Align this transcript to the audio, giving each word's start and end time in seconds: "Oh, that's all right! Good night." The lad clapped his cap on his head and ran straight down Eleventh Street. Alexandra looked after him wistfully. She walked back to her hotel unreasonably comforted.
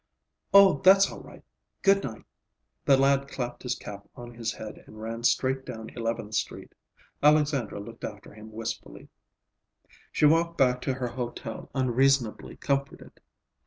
"Oh, 0.51 0.79
that's 0.79 1.11
all 1.11 1.19
right! 1.21 1.43
Good 1.83 2.03
night." 2.03 2.25
The 2.85 2.97
lad 2.97 3.27
clapped 3.27 3.61
his 3.61 3.75
cap 3.75 4.09
on 4.15 4.33
his 4.33 4.51
head 4.53 4.83
and 4.87 4.99
ran 4.99 5.23
straight 5.23 5.63
down 5.63 5.91
Eleventh 5.91 6.33
Street. 6.33 6.73
Alexandra 7.21 7.79
looked 7.79 8.03
after 8.03 8.33
him 8.33 8.51
wistfully. 8.51 9.09
She 10.11 10.25
walked 10.25 10.57
back 10.57 10.81
to 10.81 10.95
her 10.95 11.09
hotel 11.09 11.69
unreasonably 11.75 12.55
comforted. 12.57 13.19